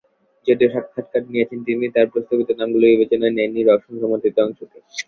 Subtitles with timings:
[0.47, 4.77] যদিও সাক্ষাত্কার নিয়েছেন তিনি, তাঁর প্রস্তাবিত নামগুলো বিবেচনায় নেয়নি রওশন-সমর্থিত অংশটি।